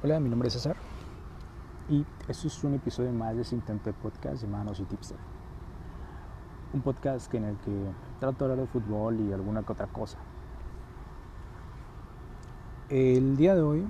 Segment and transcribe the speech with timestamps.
[0.00, 0.76] Hola, mi nombre es César
[1.88, 5.16] y esto es un episodio más de de podcast llamado y Tipster.
[6.72, 7.72] Un podcast en el que
[8.20, 10.18] trato de hablar de fútbol y alguna que otra cosa.
[12.88, 13.88] El día de hoy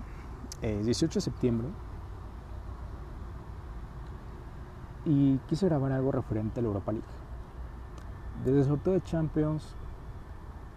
[0.62, 1.68] es 18 de septiembre
[5.04, 7.06] y quise grabar algo referente a la Europa League.
[8.46, 9.76] Desde el sorteo de Champions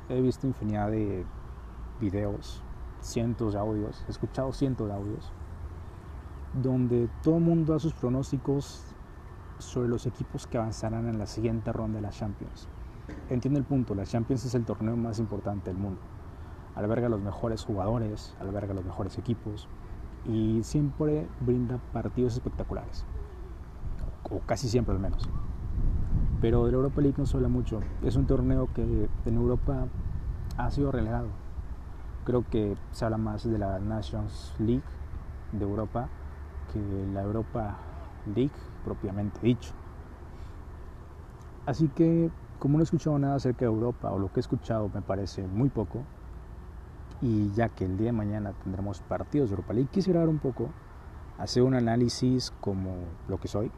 [0.10, 1.26] he visto infinidad de
[2.02, 2.62] videos
[3.02, 5.32] cientos de audios, he escuchado cientos de audios,
[6.62, 8.84] donde todo el mundo da sus pronósticos
[9.58, 12.68] sobre los equipos que avanzarán en la siguiente ronda de la Champions.
[13.30, 16.02] Entiendo el punto, la Champions es el torneo más importante del mundo.
[16.76, 19.68] Alberga los mejores jugadores, alberga los mejores equipos
[20.26, 23.06] y siempre brinda partidos espectaculares.
[24.30, 25.30] O casi siempre al menos.
[26.40, 27.82] Pero de la Europa League no se habla mucho.
[28.04, 29.88] Es un torneo que en Europa
[30.58, 31.28] ha sido relegado
[32.24, 34.84] creo que se habla más de la Nations League
[35.52, 36.08] de Europa
[36.72, 36.80] que
[37.14, 37.78] la Europa
[38.36, 38.52] League
[38.84, 39.74] propiamente dicho.
[41.66, 44.90] Así que como no he escuchado nada acerca de Europa o lo que he escuchado
[44.94, 46.04] me parece muy poco
[47.22, 50.40] y ya que el día de mañana tendremos partidos de Europa League, quisiera ver un
[50.40, 50.70] poco,
[51.38, 52.96] hacer un análisis como
[53.28, 53.72] lo que soy,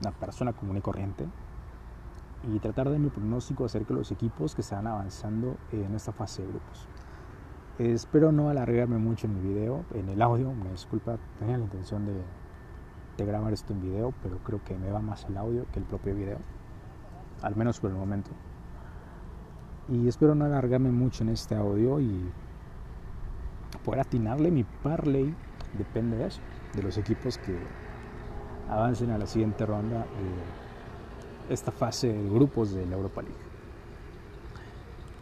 [0.00, 1.26] una persona común y corriente
[2.44, 6.42] y tratar de mi pronóstico acerca de los equipos que están avanzando en esta fase
[6.42, 6.86] de grupos.
[7.78, 12.04] Espero no alargarme mucho en mi video, en el audio, me disculpa, tenía la intención
[12.06, 15.84] de, grabar esto en video, pero creo que me va más el audio que el
[15.84, 16.38] propio video,
[17.40, 18.30] al menos por el momento.
[19.88, 22.28] Y espero no alargarme mucho en este audio y
[23.84, 25.32] poder atinarle mi parlay,
[25.76, 26.40] depende de eso,
[26.74, 27.56] de los equipos que
[28.68, 30.04] avancen a la siguiente ronda
[31.46, 33.38] de esta fase de grupos de la Europa League.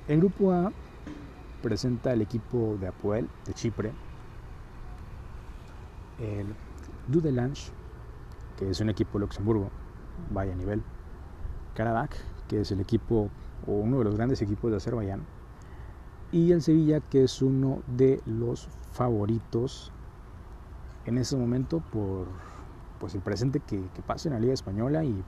[0.09, 0.73] El grupo A
[1.63, 3.93] presenta el equipo de Apoel de Chipre,
[6.19, 6.47] el
[7.09, 7.71] Dudelange,
[8.59, 9.71] que es un equipo de Luxemburgo,
[10.31, 10.83] vaya nivel,
[11.75, 12.17] Karabakh,
[12.49, 13.29] que es el equipo
[13.67, 15.23] o uno de los grandes equipos de Azerbaiyán,
[16.33, 19.93] y el Sevilla, que es uno de los favoritos
[21.05, 22.27] en ese momento por
[22.99, 25.23] pues, el presente que, que pasa en la Liga Española y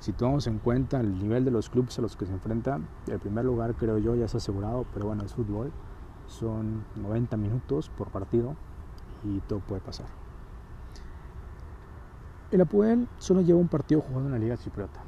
[0.00, 3.18] si tomamos en cuenta el nivel de los clubes a los que se enfrentan, el
[3.18, 5.72] primer lugar creo yo ya es asegurado, pero bueno, es fútbol.
[6.26, 8.54] Son 90 minutos por partido
[9.24, 10.06] y todo puede pasar.
[12.50, 15.02] El Apoel solo lleva un partido jugado en la Liga Chipriota.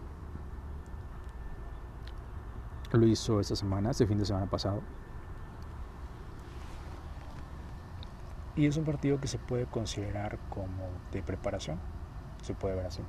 [2.92, 4.82] Lo hizo esta semana, este fin de semana pasado.
[8.56, 11.78] Y es un partido que se puede considerar como de preparación,
[12.42, 13.02] se puede ver así.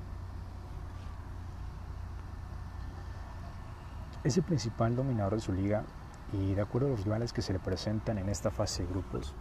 [4.24, 5.84] Es el principal dominador de su liga
[6.32, 9.34] y de acuerdo a los rivales que se le presentan en esta fase de grupos,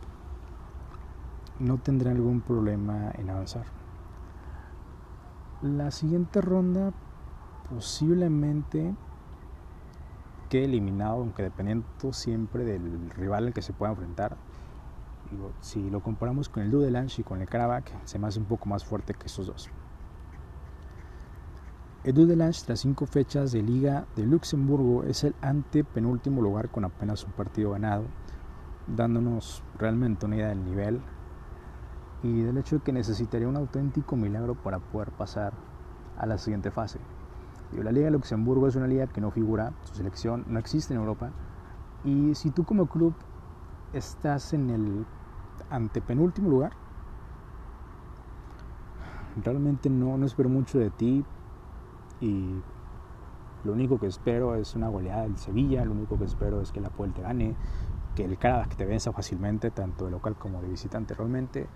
[1.58, 3.66] no tendrá algún problema en avanzar.
[5.60, 6.92] La siguiente ronda
[7.68, 8.94] posiblemente
[10.48, 14.38] quede eliminado, aunque dependiendo siempre del rival al que se pueda enfrentar.
[15.60, 18.66] si lo comparamos con el Dudelange y con el Karabakh, se me hace un poco
[18.68, 19.70] más fuerte que esos dos.
[22.02, 27.24] Edu Delange, tras cinco fechas de Liga de Luxemburgo, es el antepenúltimo lugar con apenas
[27.24, 28.04] un partido ganado,
[28.86, 31.02] dándonos realmente una idea del nivel
[32.22, 35.52] y del hecho de que necesitaría un auténtico milagro para poder pasar
[36.16, 36.98] a la siguiente fase.
[37.72, 41.00] La Liga de Luxemburgo es una liga que no figura, su selección no existe en
[41.00, 41.32] Europa
[42.02, 43.12] y si tú como club
[43.92, 45.04] estás en el
[45.68, 46.72] antepenúltimo lugar,
[49.44, 51.26] realmente no, no espero mucho de ti
[52.20, 52.60] y
[53.64, 56.80] lo único que espero es una goleada del Sevilla, lo único que espero es que
[56.80, 57.54] la Puel te gane,
[58.14, 61.66] que el que te venza fácilmente, tanto de local como de visitante realmente.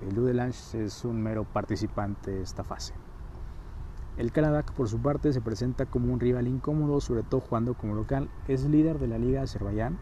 [0.00, 2.94] El Ludelange es un mero participante de esta fase.
[4.16, 7.94] El Karadak, por su parte, se presenta como un rival incómodo, sobre todo jugando como
[7.94, 8.28] local.
[8.46, 9.98] Es líder de la Liga de Azerbaiyán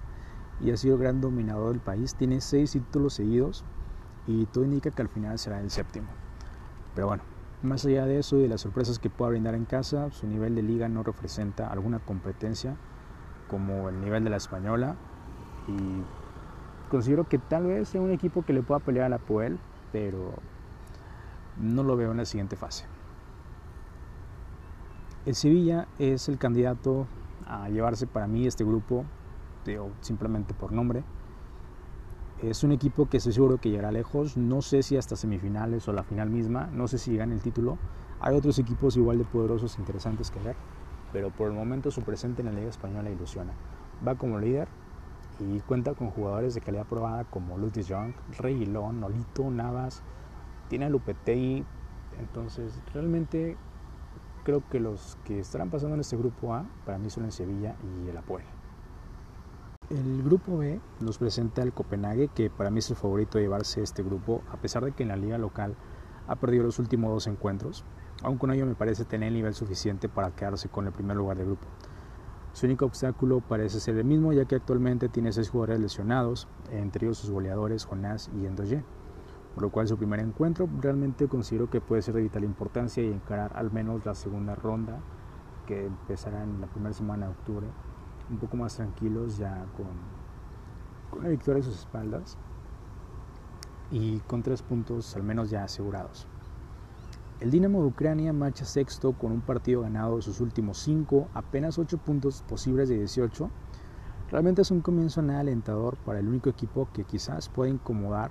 [0.61, 2.15] y ha sido gran dominador del país.
[2.15, 3.65] Tiene seis títulos seguidos
[4.27, 6.08] y todo indica que al final será el séptimo.
[6.94, 7.23] Pero bueno,
[7.62, 10.55] más allá de eso y de las sorpresas que pueda brindar en casa, su nivel
[10.55, 12.76] de liga no representa alguna competencia
[13.49, 14.97] como el nivel de la española
[15.69, 19.59] y considero que tal vez sea un equipo que le pueda pelear a la Puel,
[19.93, 20.35] pero
[21.61, 22.87] no lo veo en la siguiente fase.
[25.25, 27.06] El Sevilla es el candidato
[27.47, 29.05] a llevarse para mí este grupo,
[30.00, 31.05] simplemente por nombre.
[32.43, 34.37] Es un equipo que estoy seguro que llegará lejos.
[34.37, 36.69] No sé si hasta semifinales o la final misma.
[36.73, 37.79] No sé si gane el título.
[38.21, 40.56] Hay otros equipos igual de poderosos e interesantes que ver.
[41.12, 43.53] Pero por el momento su presente en la Liga Española ilusiona.
[44.05, 44.67] Va como líder
[45.39, 50.03] y cuenta con jugadores de calidad probada como Ludwig Young, Reguilón, Nolito, Navas,
[50.69, 51.65] tiene a Lupetegui,
[52.19, 53.56] entonces realmente
[54.44, 57.77] creo que los que estarán pasando en este grupo A para mí son el Sevilla
[58.05, 58.44] y el Apoel.
[59.90, 63.82] El grupo B nos presenta el Copenhague, que para mí es el favorito de llevarse
[63.82, 65.75] este grupo, a pesar de que en la liga local
[66.26, 67.84] ha perdido los últimos dos encuentros,
[68.23, 71.37] aún con ello me parece tener el nivel suficiente para quedarse con el primer lugar
[71.37, 71.67] del grupo.
[72.52, 77.06] Su único obstáculo parece ser el mismo, ya que actualmente tiene seis jugadores lesionados, entre
[77.06, 78.84] ellos sus goleadores Jonás y Endoye,
[79.55, 83.12] por lo cual su primer encuentro realmente considero que puede ser de vital importancia y
[83.12, 85.00] encarar al menos la segunda ronda,
[85.67, 87.67] que empezará en la primera semana de octubre,
[88.32, 89.87] un poco más tranquilos ya con,
[91.11, 92.37] con una victoria a sus espaldas
[93.90, 96.26] y con tres puntos al menos ya asegurados.
[97.40, 101.79] El Dinamo de Ucrania marcha sexto con un partido ganado de sus últimos cinco, apenas
[101.79, 103.50] ocho puntos posibles de 18.
[104.31, 108.31] Realmente es un comienzo nada alentador para el único equipo que quizás pueda incomodar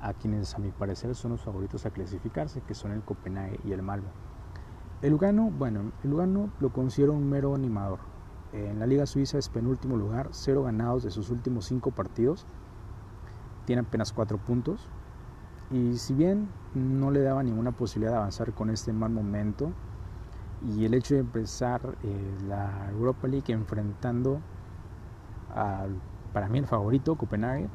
[0.00, 3.72] a quienes a mi parecer son los favoritos a clasificarse, que son el Copenhague y
[3.72, 4.08] el Malmo.
[5.02, 8.00] El Lugano, bueno, el Lugano lo considero un mero animador.
[8.52, 12.46] En la Liga Suiza es penúltimo lugar, cero ganados de sus últimos cinco partidos,
[13.66, 14.88] tiene apenas cuatro puntos.
[15.70, 19.70] Y si bien no le daba ninguna posibilidad de avanzar con este mal momento,
[20.76, 24.40] y el hecho de empezar eh, la Europa League enfrentando
[25.54, 25.90] al,
[26.32, 27.68] para mí el favorito, Copenhague,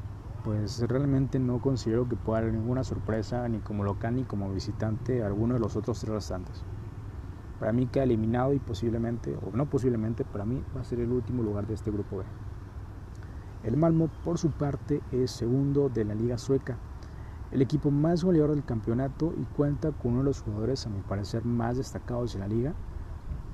[0.44, 5.22] pues realmente no considero que pueda haber ninguna sorpresa ni como local ni como visitante
[5.22, 6.62] a alguno de los otros tres restantes.
[7.64, 11.10] Para mí queda eliminado y posiblemente, o no posiblemente, para mí va a ser el
[11.10, 12.24] último lugar de este grupo B.
[13.62, 16.76] El Malmo, por su parte, es segundo de la Liga Sueca,
[17.52, 21.00] el equipo más goleador del campeonato y cuenta con uno de los jugadores, a mi
[21.00, 22.74] parecer, más destacados en la liga,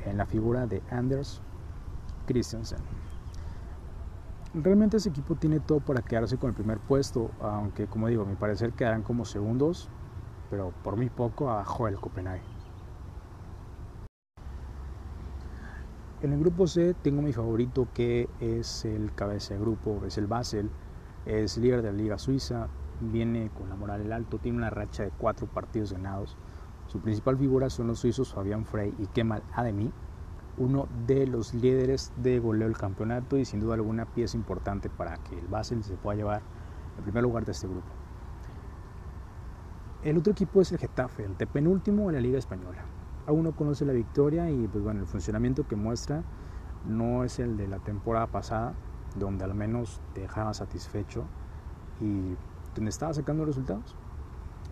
[0.04, 1.40] en la figura de Anders
[2.26, 2.80] Christensen.
[4.54, 8.26] Realmente ese equipo tiene todo para quedarse con el primer puesto, aunque como digo, a
[8.26, 9.88] mi parecer quedarán como segundos,
[10.50, 12.59] pero por muy poco abajo del Copenhague.
[16.22, 20.26] En el grupo C tengo mi favorito que es el cabeza de grupo, es el
[20.26, 20.68] Basel,
[21.24, 22.68] es líder de la Liga Suiza,
[23.00, 26.36] viene con la moral el alto, tiene una racha de cuatro partidos ganados.
[26.88, 29.90] Su principal figura son los suizos Fabián Frey y Kemal Ademi,
[30.58, 35.16] uno de los líderes de goleo del campeonato y sin duda alguna pieza importante para
[35.16, 36.42] que el Basel se pueda llevar
[36.98, 37.88] el primer lugar de este grupo.
[40.02, 42.99] El otro equipo es el Getafe, el penúltimo en la Liga Española.
[43.30, 46.24] Aún no conoce la victoria y pues bueno, el funcionamiento que muestra
[46.84, 48.74] no es el de la temporada pasada,
[49.16, 51.22] donde al menos te dejaba satisfecho
[52.00, 52.34] y
[52.74, 53.94] donde estaba sacando resultados.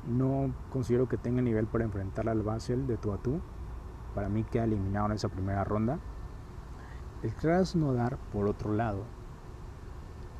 [0.09, 3.41] No considero que tenga nivel para enfrentar al Basel de tú a tú
[4.13, 6.01] para mí queda eliminado en esa primera ronda.
[7.23, 9.05] El Krasnodar, por otro lado,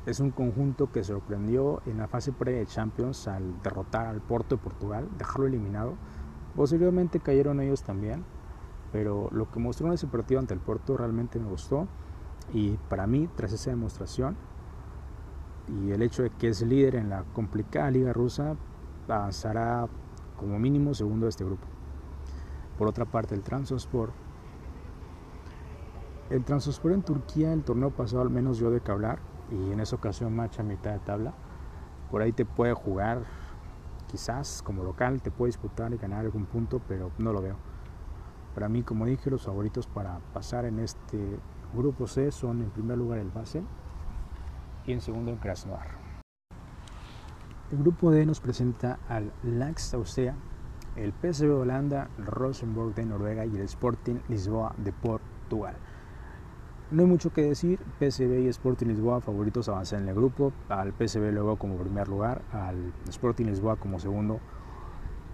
[0.05, 4.57] es un conjunto que sorprendió en la fase pre de Champions al derrotar al Porto
[4.57, 5.93] de Portugal, dejarlo eliminado.
[6.55, 8.25] Posteriormente cayeron ellos también,
[8.91, 11.87] pero lo que mostró en ese partido ante el Porto realmente me gustó
[12.53, 14.35] y para mí, tras esa demostración
[15.67, 18.55] y el hecho de que es líder en la complicada liga rusa,
[19.07, 19.87] avanzará
[20.37, 21.67] como mínimo segundo de este grupo.
[22.77, 24.11] Por otra parte, el Transospor.
[26.29, 29.19] El Transospor en Turquía, el torneo pasado al menos dio de que hablar
[29.51, 31.33] y en esa ocasión marcha a mitad de tabla.
[32.09, 33.23] Por ahí te puede jugar,
[34.09, 37.55] quizás como local, te puede disputar y ganar algún punto, pero no lo veo.
[38.55, 41.39] Para mí, como dije, los favoritos para pasar en este
[41.73, 43.63] grupo C son en primer lugar el Basel
[44.85, 45.87] y en segundo el Krasnodar.
[47.71, 50.35] El grupo D nos presenta al Lax Austria,
[50.95, 55.75] el PSV de Holanda, Rosenborg de Noruega y el Sporting Lisboa de Portugal.
[56.91, 60.91] No hay mucho que decir, PSV y Sporting Lisboa favoritos avanzan en el grupo, al
[60.91, 64.39] PSV luego como primer lugar, al Sporting Lisboa como segundo.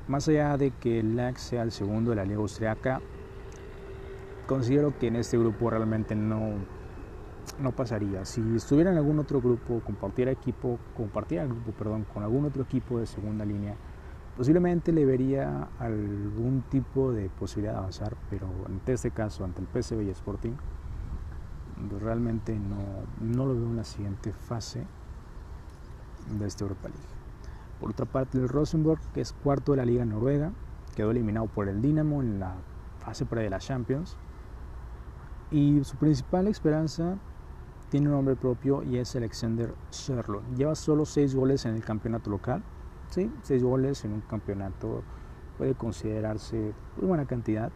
[0.10, 3.00] Más allá de que el LAC sea el segundo de la liga austriaca,
[4.48, 6.56] considero que en este grupo realmente no,
[7.58, 8.26] no pasaría.
[8.26, 12.64] Si estuviera en algún otro grupo, compartiera equipo, compartiera el grupo, perdón, con algún otro
[12.64, 13.76] equipo de segunda línea,
[14.36, 19.68] Posiblemente le vería algún tipo de posibilidad de avanzar, pero en este caso, ante el
[19.68, 20.52] PSV y Sporting,
[22.00, 24.86] realmente no, lo veo en la siguiente fase
[26.38, 27.04] de esta Europa League.
[27.80, 30.52] Por otra parte, el Rosenborg, que es cuarto de la Liga Noruega,
[30.96, 32.56] quedó eliminado por el Dinamo en la
[33.00, 34.18] fase pre de la Champions.
[35.52, 37.18] Y su principal esperanza
[37.90, 40.44] tiene un nombre propio y es Alexander Sherlock.
[40.56, 42.64] Lleva solo seis goles en el campeonato local
[43.10, 45.04] Sí, seis goles en un campeonato
[45.58, 47.72] puede considerarse una buena cantidad,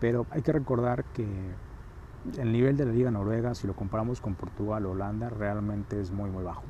[0.00, 1.26] pero hay que recordar que
[2.38, 6.12] el nivel de la Liga Noruega, si lo comparamos con Portugal o Holanda, realmente es
[6.12, 6.62] muy, muy bajo.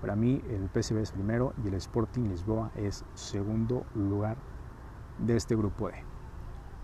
[0.00, 4.36] Para mí, el PSV es primero y el Sporting Lisboa es segundo lugar
[5.18, 5.94] de este grupo E.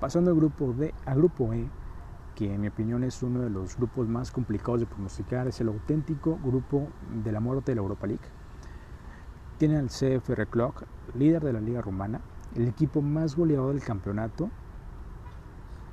[0.00, 1.69] Pasando al grupo D, al grupo E,
[2.35, 5.69] que en mi opinión es uno de los grupos más complicados de pronosticar, es el
[5.69, 6.88] auténtico grupo
[7.23, 8.25] de la muerte de la Europa League.
[9.59, 12.21] Tiene al CFR Clock, líder de la liga rumana,
[12.57, 14.50] el equipo más goleado del campeonato,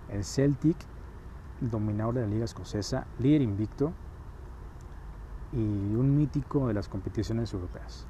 [0.09, 0.77] el Celtic,
[1.61, 3.93] dominador de la liga escocesa, líder invicto
[5.51, 8.05] y un mítico de las competiciones europeas.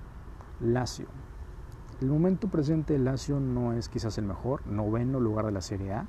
[0.59, 1.07] Lazio.
[2.01, 5.93] El momento presente de Lazio no es quizás el mejor, noveno lugar de la Serie
[5.93, 6.07] A,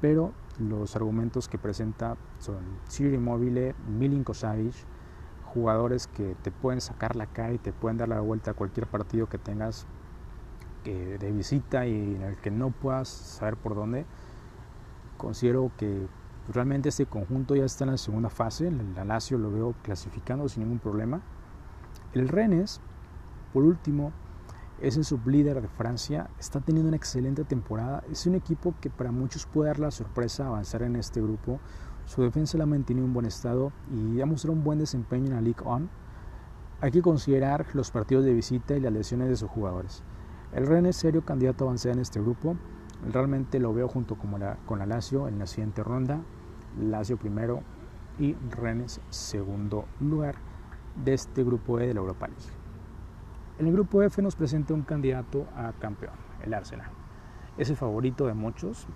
[0.00, 4.74] pero los argumentos que presenta son Ciro Immobile, Milinko Savic,
[5.44, 8.86] jugadores que te pueden sacar la cara y te pueden dar la vuelta a cualquier
[8.86, 9.86] partido que tengas
[10.84, 14.04] de visita y en el que no puedas saber por dónde.
[15.16, 16.06] Considero que
[16.52, 20.64] realmente este conjunto ya está en la segunda fase, el Lazio lo veo clasificando sin
[20.64, 21.22] ningún problema.
[22.12, 22.80] El Rennes,
[23.52, 24.12] por último,
[24.80, 29.12] es el sublíder de Francia, está teniendo una excelente temporada, es un equipo que para
[29.12, 31.60] muchos puede dar la sorpresa avanzar en este grupo,
[32.06, 35.34] su defensa la ha mantenido en buen estado y ha mostrado un buen desempeño en
[35.34, 35.88] la League On.
[36.80, 40.02] Hay que considerar los partidos de visita y las lesiones de sus jugadores.
[40.52, 42.56] El Rennes es serio candidato a avanzar en este grupo,
[43.10, 46.20] realmente lo veo junto con la, con la Lazio en la siguiente ronda,
[46.78, 47.62] Lazio primero
[48.18, 50.36] y Rennes segundo lugar
[50.96, 52.42] de este grupo E de la Europa League.
[53.58, 56.90] En el grupo F nos presenta un candidato a campeón, el Arsenal.
[57.56, 58.86] Es el favorito de muchos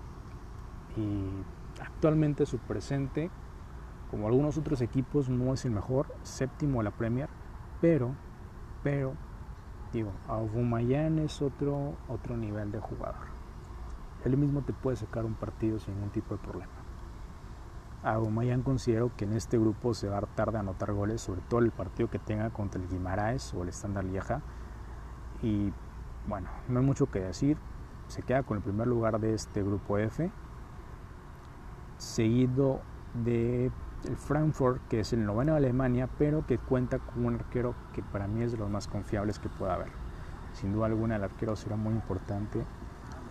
[0.97, 3.29] y actualmente su presente,
[4.11, 7.29] como algunos otros equipos, no es el mejor, séptimo de la Premier,
[7.79, 8.15] pero,
[8.83, 9.13] pero,
[9.93, 13.38] digo, Aubameyang es otro, otro nivel de jugador.
[14.25, 16.71] Él mismo te puede sacar un partido sin ningún tipo de problema.
[18.03, 21.59] Aubameyang considero que en este grupo se va a tarde a anotar goles, sobre todo
[21.59, 24.41] el partido que tenga contra el Guimaraes o el Standard Lieja.
[25.41, 25.73] Y
[26.27, 27.57] bueno, no hay mucho que decir.
[28.07, 30.31] Se queda con el primer lugar de este grupo F,
[31.97, 32.81] seguido
[33.13, 33.71] de
[34.07, 38.01] el Frankfurt, que es el noveno de Alemania, pero que cuenta con un arquero que
[38.01, 39.91] para mí es de los más confiables que pueda haber.
[40.53, 42.65] Sin duda alguna el arquero será muy importante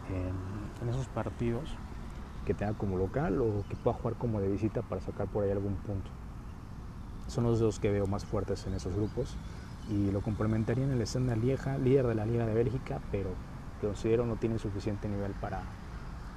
[0.08, 1.76] en, en esos partidos
[2.46, 5.50] que tenga como local o que pueda jugar como de visita para sacar por ahí
[5.50, 6.10] algún punto.
[7.26, 9.36] Son los dos que veo más fuertes en esos grupos
[9.90, 13.30] y lo complementaría en el Standard Lieja, líder de la Liga de Bélgica, pero
[13.80, 15.62] considero no tiene suficiente nivel para,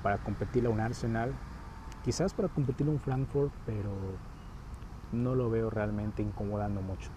[0.03, 1.33] para competir a un Arsenal,
[2.03, 3.91] quizás para competir a un Frankfurt, pero
[5.13, 7.09] no lo veo realmente incomodando mucho.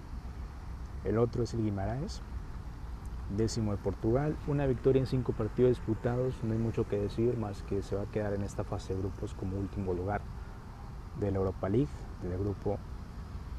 [1.04, 2.23] El otro es el Guimaraes,
[3.31, 7.62] décimo de Portugal, una victoria en cinco partidos disputados, no hay mucho que decir más
[7.62, 10.21] que se va a quedar en esta fase de grupos como último lugar
[11.19, 11.88] de la Europa League,
[12.23, 12.78] del grupo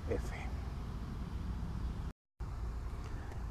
[0.09, 0.35] F.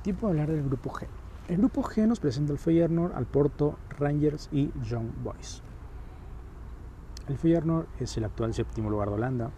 [0.02, 1.06] Tiempo de hablar del grupo G.
[1.48, 5.62] El grupo G nos presenta al Feyenoord, al Porto, Rangers y Young Boys.
[7.28, 9.50] El Feyenoord es el actual séptimo lugar de Holanda,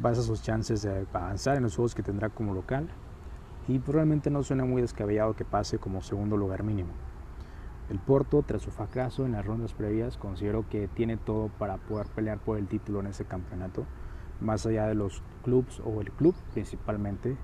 [0.00, 2.88] basa sus chances de avanzar en los juegos que tendrá como local
[3.68, 6.90] y probablemente no suena muy descabellado que pase como segundo lugar mínimo.
[7.90, 12.06] El Porto, tras su fracaso en las rondas previas, considero que tiene todo para poder
[12.08, 13.84] pelear por el título en ese campeonato,
[14.40, 17.36] más allá de los clubes o el club principalmente,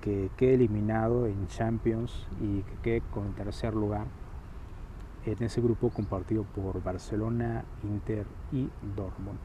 [0.00, 4.06] que quede eliminado en Champions y que quede con tercer lugar
[5.24, 9.38] en ese grupo compartido por Barcelona, Inter y Dortmund.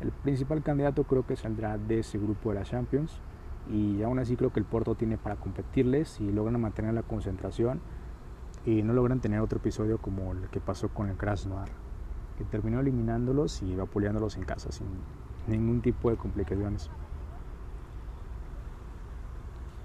[0.00, 3.20] El principal candidato creo que saldrá de ese grupo de la Champions
[3.70, 7.80] y aún así creo que el Porto tiene para competirles y logran mantener la concentración
[8.64, 11.68] y no logran tener otro episodio como el que pasó con el Krasnodar
[12.36, 14.86] que terminó eliminándolos y vapuleándolos en casa sin
[15.46, 16.90] ningún tipo de complicaciones.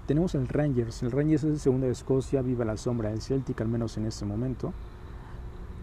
[0.06, 3.60] Tenemos el Rangers, el Rangers es el segundo de Escocia, vive la sombra del Celtic
[3.60, 4.72] al menos en este momento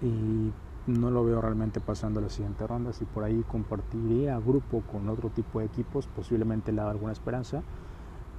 [0.01, 0.51] y
[0.87, 2.93] no lo veo realmente pasando la siguiente ronda.
[2.93, 7.63] Si por ahí compartiría grupo con otro tipo de equipos, posiblemente le da alguna esperanza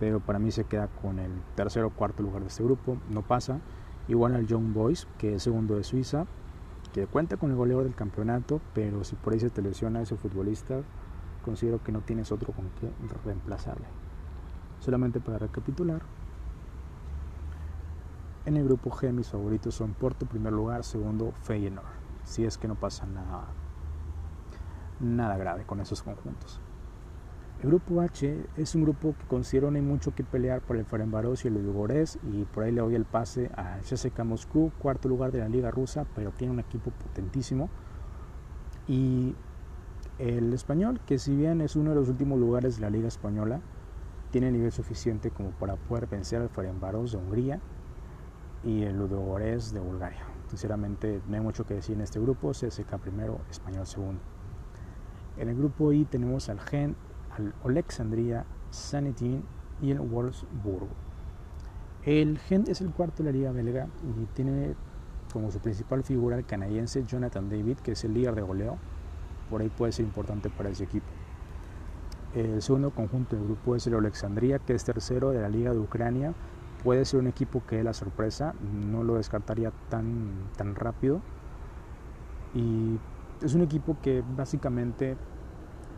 [0.00, 3.22] pero para mí se queda con el tercer o cuarto lugar de este grupo, no
[3.22, 3.60] pasa.
[4.08, 6.26] Igual al Young Boys, que es segundo de Suiza,
[6.94, 10.16] que cuenta con el goleador del campeonato, pero si por ahí se te lesiona ese
[10.16, 10.80] futbolista,
[11.44, 12.90] considero que no tienes otro con que
[13.24, 13.86] reemplazarle.
[14.80, 16.00] Solamente para recapitular,
[18.46, 21.86] en el grupo G mis favoritos son Porto primer lugar, segundo Feyenoord,
[22.24, 23.48] si es que no pasa nada,
[24.98, 26.58] nada grave con esos conjuntos.
[27.62, 30.86] El grupo H es un grupo que considero no hay mucho que pelear por el
[30.86, 35.10] Ferencváros y el Ludogorets y por ahí le doy el pase a CSKA Moscú, cuarto
[35.10, 37.68] lugar de la liga rusa, pero tiene un equipo potentísimo.
[38.88, 39.34] Y
[40.18, 43.60] El español, que si bien es uno de los últimos lugares de la Liga Española,
[44.30, 47.60] tiene nivel suficiente como para poder vencer al Ferencváros de Hungría
[48.62, 50.20] y el Ludogorets de Bulgaria.
[50.48, 54.20] Sinceramente, no hay mucho que decir en este grupo, CSK primero, Español segundo.
[55.38, 56.96] En el grupo I tenemos al Gen,
[57.40, 59.42] al Alexandria, Sanitin
[59.80, 60.88] y el Wolfsburgo.
[62.04, 64.74] El Gen es el cuarto de la liga belga y tiene
[65.32, 68.78] como su principal figura el canadiense Jonathan David, que es el líder de goleo.
[69.48, 71.06] Por ahí puede ser importante para ese equipo.
[72.34, 75.78] El segundo conjunto del grupo es el Alexandria, que es tercero de la Liga de
[75.78, 76.34] Ucrania
[76.82, 81.20] puede ser un equipo que dé la sorpresa, no lo descartaría tan, tan rápido.
[82.54, 82.98] Y
[83.42, 85.16] es un equipo que básicamente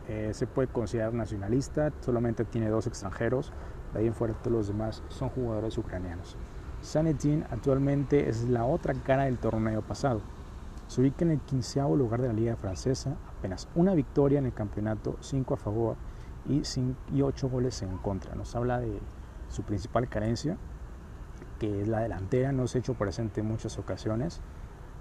[0.08, 3.52] eh, se puede considerar nacionalista, solamente tiene dos extranjeros,
[3.92, 6.36] de ahí en fuera todos los demás son jugadores ucranianos.
[6.80, 10.20] Sanetin actualmente es la otra cara del torneo pasado.
[10.88, 14.52] Se ubica en el quinceavo lugar de la liga francesa, apenas una victoria en el
[14.52, 15.96] campeonato, cinco a favor
[16.46, 18.34] y, ocho goles en contra.
[18.34, 18.98] Nos habla de
[19.48, 20.58] su principal carencia,
[21.60, 24.40] que es la delantera, no se ha hecho presente en muchas ocasiones.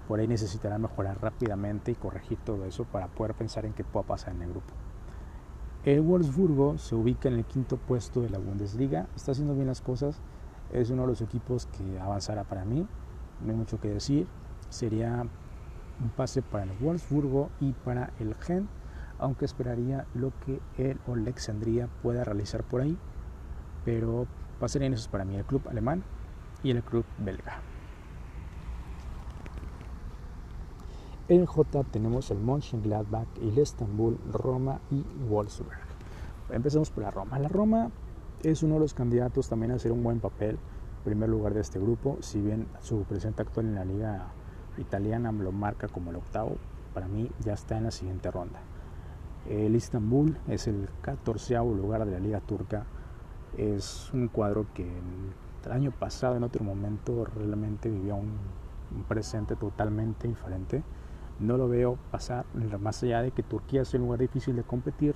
[0.06, 4.06] Por ahí necesitará mejorar rápidamente y corregir todo eso para poder pensar en qué pueda
[4.06, 4.72] pasar en el grupo.
[5.84, 9.80] El Wolfsburgo se ubica en el quinto puesto de la Bundesliga, está haciendo bien las
[9.80, 10.20] cosas,
[10.72, 12.86] es uno de los equipos que avanzará para mí,
[13.44, 14.28] no hay mucho que decir,
[14.68, 15.26] sería
[16.00, 18.68] un pase para el Wolfsburgo y para el Gen,
[19.18, 22.96] aunque esperaría lo que el Alexandria pueda realizar por ahí,
[23.84, 24.28] pero
[24.60, 26.04] pasarían esos para mí el club alemán
[26.62, 27.71] y el club belga.
[31.32, 35.78] En J tenemos el Mönchengladbach, el Estambul, Roma y Wolfsburg.
[36.50, 37.38] Empecemos por la Roma.
[37.38, 37.90] La Roma
[38.42, 40.58] es uno de los candidatos también a hacer un buen papel,
[41.04, 44.26] primer lugar de este grupo, si bien su presente actual en la liga
[44.76, 46.58] italiana lo marca como el octavo,
[46.92, 48.60] para mí ya está en la siguiente ronda.
[49.48, 52.84] El Istanbul es el catorceavo lugar de la liga turca,
[53.56, 54.86] es un cuadro que
[55.64, 58.36] el año pasado en otro momento realmente vivía un,
[59.08, 60.82] presente totalmente diferente.
[61.40, 62.46] No lo veo pasar
[62.80, 65.14] más allá de que Turquía es un lugar difícil de competir.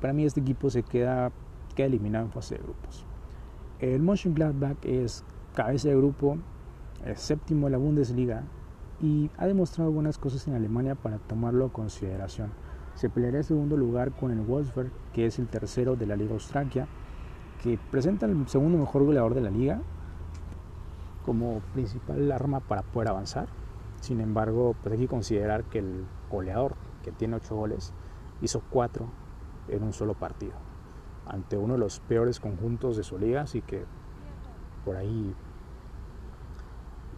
[0.00, 1.30] Para mí este equipo se queda,
[1.74, 3.04] queda eliminado en fase de grupos.
[3.78, 5.24] El Mönchengladbach es
[5.54, 6.38] cabeza de grupo,
[7.14, 8.44] séptimo de la Bundesliga
[9.00, 12.50] y ha demostrado buenas cosas en Alemania para tomarlo a consideración.
[12.94, 16.34] Se peleará en segundo lugar con el Wolfsburg, que es el tercero de la Liga
[16.34, 16.86] Australia
[17.62, 19.80] que presenta el segundo mejor goleador de la liga
[21.24, 23.48] como principal arma para poder avanzar.
[24.00, 27.92] Sin embargo, pues hay que considerar que el goleador, que tiene 8 goles,
[28.40, 29.06] hizo 4
[29.68, 30.54] en un solo partido,
[31.26, 33.84] ante uno de los peores conjuntos de su liga, así que
[34.84, 35.34] por ahí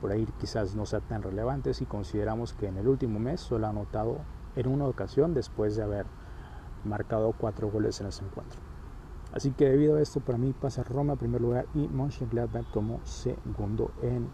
[0.00, 3.68] por ahí quizás no sea tan relevante si consideramos que en el último mes solo
[3.68, 4.18] ha anotado
[4.56, 6.06] en una ocasión después de haber
[6.84, 8.60] marcado 4 goles en ese encuentro.
[9.32, 13.00] Así que debido a esto, para mí pasa Roma en primer lugar y Mönchengladbach como
[13.04, 14.28] segundo en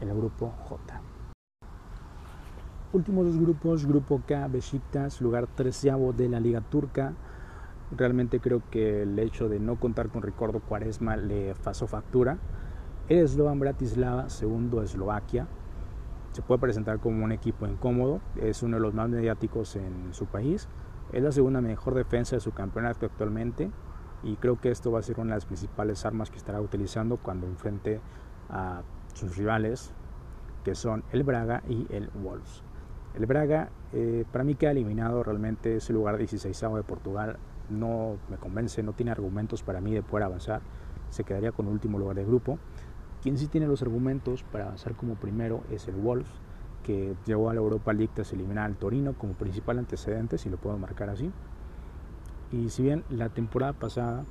[0.00, 1.00] el grupo J.
[2.92, 7.14] Últimos dos grupos, grupo K, Besiktas, lugar treceavo de la Liga Turca.
[7.90, 12.38] Realmente creo que el hecho de no contar con Ricardo Cuaresma le pasó factura.
[13.08, 15.48] Slovan Bratislava, segundo Eslovaquia.
[16.32, 20.26] Se puede presentar como un equipo incómodo, es uno de los más mediáticos en su
[20.26, 20.68] país
[21.12, 23.70] es la segunda mejor defensa de su campeonato actualmente
[24.22, 27.18] y creo que esto va a ser una de las principales armas que estará utilizando
[27.18, 28.00] cuando enfrente
[28.48, 28.82] a
[29.14, 29.92] sus rivales
[30.64, 32.62] que son el Braga y el Wolves.
[33.14, 37.36] El Braga eh, para mí queda eliminado realmente es el lugar 16 de Portugal,
[37.68, 40.62] no me convence, no tiene argumentos para mí de poder avanzar,
[41.10, 42.58] se quedaría con último lugar del grupo.
[43.22, 46.28] Quien sí tiene los argumentos para avanzar como primero es el Wolves
[46.82, 50.56] que llegó a la Europa League tras eliminar al Torino como principal antecedente, si lo
[50.56, 51.30] puedo marcar así.
[52.50, 54.24] Y si bien la temporada pasada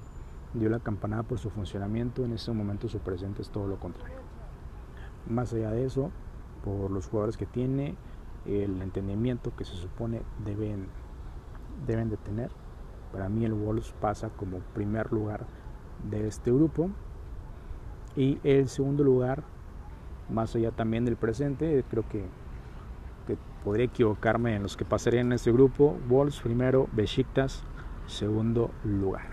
[0.54, 4.18] dio la campanada por su funcionamiento, en este momento su presente es todo lo contrario.
[5.30, 6.12] Más allá de eso,
[6.64, 7.96] por los jugadores que tiene,
[8.46, 10.88] el entendimiento que se supone deben,
[11.86, 12.52] deben de tener,
[13.12, 15.46] para mí el Wolves pasa como primer lugar
[16.10, 16.90] de este grupo.
[18.16, 19.44] Y el segundo lugar,
[20.30, 22.26] más allá también del presente, creo que
[23.64, 25.98] podría equivocarme en los que pasarían en este grupo.
[26.10, 27.64] Wolves primero, Besiktas
[28.08, 29.30] segundo lugar.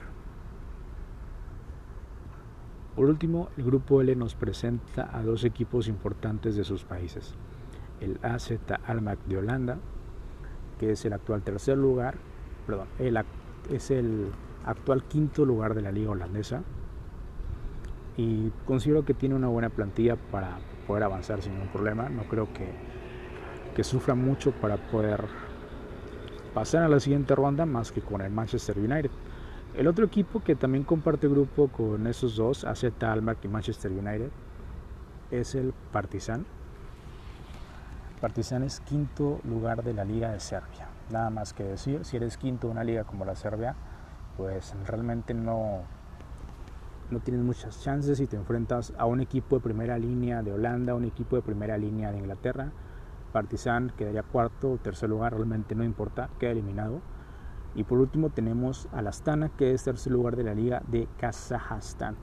[2.95, 7.35] Por último, el grupo L nos presenta a dos equipos importantes de sus países.
[8.01, 8.53] El AZ
[8.87, 9.79] Almac de Holanda,
[10.79, 12.17] que es el actual tercer lugar,
[12.67, 12.89] perdón,
[13.71, 14.31] es el
[14.65, 16.63] actual quinto lugar de la liga holandesa.
[18.17, 22.09] Y considero que tiene una buena plantilla para poder avanzar sin ningún problema.
[22.09, 22.73] No creo que
[23.79, 25.25] que sufra mucho para poder
[26.53, 29.13] pasar a la siguiente ronda más que con el Manchester United.
[29.73, 34.31] El otro equipo que también comparte grupo con esos dos, AZ Almar y Manchester United,
[35.31, 36.45] es el Partizan.
[38.21, 40.89] Partizan es quinto lugar de la Liga de Serbia.
[41.11, 43.77] Nada más que decir, si eres quinto de una liga como la Serbia,
[44.37, 45.83] pues realmente no,
[47.11, 50.97] no tienes muchas chances si te enfrentas a un equipo de primera línea de Holanda,
[50.97, 52.73] un equipo de primera línea de Inglaterra.
[53.33, 57.01] Partizan quedaría cuarto o tercer lugar, realmente no importa, queda eliminado.
[57.77, 62.17] Y por último tenemos al Astana, que es tercer lugar de la liga de Kazajstán.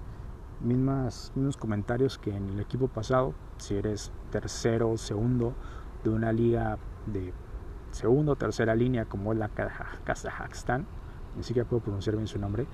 [0.59, 5.53] Mismas, mismos comentarios que en el equipo pasado, si eres tercero segundo
[6.09, 7.33] de una liga de
[7.91, 10.85] segunda o tercera línea como es la Kazajstán,
[11.35, 12.67] ni siquiera puedo pronunciar bien su nombre,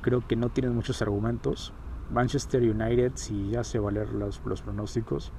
[0.00, 1.72] creo que no tienen muchos argumentos.
[2.10, 5.32] Manchester United, si ya se valer los, los pronósticos,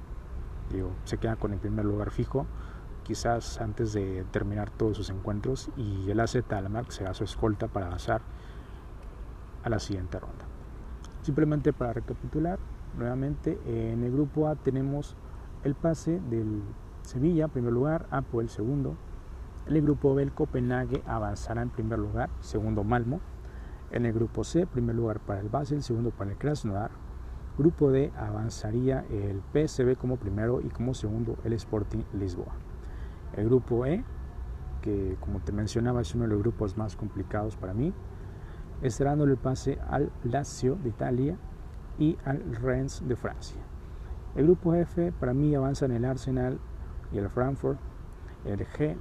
[0.70, 2.46] digo, se queda con el primer lugar fijo,
[3.04, 7.86] quizás antes de terminar todos sus encuentros, y el AZ Almar será su escolta para
[7.86, 8.22] avanzar
[9.62, 10.44] a la siguiente ronda.
[11.22, 12.58] Simplemente para recapitular,
[12.98, 15.16] nuevamente en el grupo A tenemos
[15.64, 16.62] el pase del
[17.02, 18.06] Sevilla, primer lugar,
[18.38, 18.96] el segundo.
[19.66, 23.20] En el grupo B, el Copenhague avanzará en primer lugar, segundo Malmo.
[23.90, 26.90] En el grupo C, primer lugar para el Basel, segundo para el Krasnodar.
[27.56, 32.52] Grupo D avanzaría el PSV como primero y como segundo el Sporting Lisboa.
[33.34, 34.04] El grupo E,
[34.82, 37.92] que como te mencionaba es uno de los grupos más complicados para mí,
[38.82, 41.38] estará dando el pase al Lazio de Italia
[41.98, 43.62] y al Rennes de Francia.
[44.34, 46.58] El grupo F para mí avanza en el Arsenal
[47.12, 47.78] y el Frankfurt.
[48.44, 48.96] El G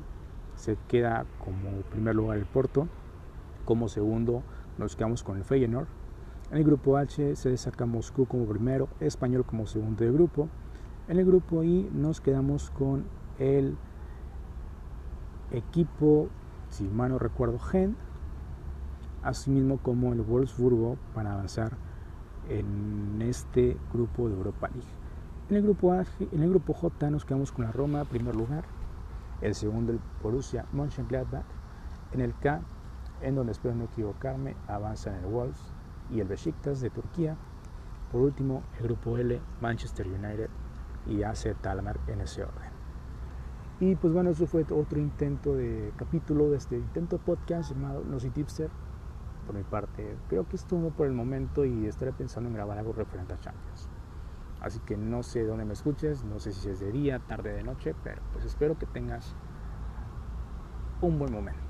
[0.55, 2.87] se queda como primer lugar el Porto.
[3.65, 4.43] Como segundo
[4.77, 5.87] nos quedamos con el Feyenoord.
[6.51, 10.49] En el grupo H se destaca Moscú como primero, Español como segundo de grupo.
[11.07, 13.05] En el grupo I nos quedamos con
[13.39, 13.75] el
[15.51, 16.29] equipo,
[16.69, 17.95] si mal no recuerdo, Gen,
[19.23, 21.75] asimismo como el Wolfsburgo para avanzar
[22.49, 25.02] en este grupo de Europa League.
[25.53, 28.63] En el grupo A, en el grupo J nos quedamos con la Roma, primer lugar,
[29.39, 31.45] el segundo el Borussia Mönchengladbach,
[32.11, 32.59] en el K,
[33.21, 35.61] en donde espero no equivocarme, avanzan el Wolves
[36.09, 37.37] y el Besiktas de Turquía.
[38.11, 40.49] Por último, el grupo L, Manchester United
[41.05, 42.71] y AC Talmar en ese orden.
[43.79, 48.17] Y pues bueno, eso fue otro intento de capítulo de este intento podcast llamado No
[48.17, 48.71] Tipster.
[49.45, 52.93] Por mi parte, creo que estuvo por el momento y estaré pensando en grabar algo
[52.93, 53.92] referente a Champions.
[54.63, 57.63] Así que no sé dónde me escuches, no sé si es de día, tarde, de
[57.63, 59.35] noche, pero pues espero que tengas
[61.01, 61.62] un buen momento.